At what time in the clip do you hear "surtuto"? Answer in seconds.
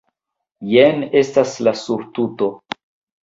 1.83-2.47